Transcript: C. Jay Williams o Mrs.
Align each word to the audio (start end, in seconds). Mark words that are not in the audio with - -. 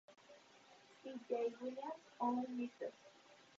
C. 1.03 1.09
Jay 1.29 1.53
Williams 1.61 2.05
o 2.19 2.31
Mrs. 2.57 2.97